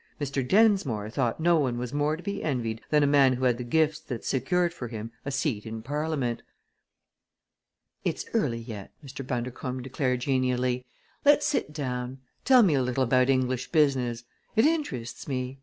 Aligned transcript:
Mr. 0.19 0.41
Densmore 0.41 1.11
thought 1.11 1.39
no 1.39 1.57
one 1.59 1.77
was 1.77 1.93
more 1.93 2.17
to 2.17 2.23
be 2.23 2.41
envied 2.41 2.81
than 2.89 3.03
a 3.03 3.05
man 3.05 3.33
who 3.33 3.43
had 3.45 3.59
the 3.59 3.63
gifts 3.63 3.99
that 3.99 4.25
secured 4.25 4.73
for 4.73 4.87
him 4.87 5.11
a 5.25 5.29
seat 5.31 5.63
in 5.63 5.83
Parliament. 5.83 6.41
"It's 8.03 8.25
early 8.33 8.57
yet," 8.57 8.91
Mr. 9.05 9.21
Bundercombe 9.23 9.83
declared 9.83 10.21
genially. 10.21 10.87
"Let's 11.23 11.45
sit 11.45 11.71
down. 11.71 12.17
Tell 12.43 12.63
me 12.63 12.73
a 12.73 12.81
little 12.81 13.03
about 13.03 13.29
English 13.29 13.71
business. 13.71 14.23
It 14.55 14.65
interests 14.65 15.27
me. 15.27 15.59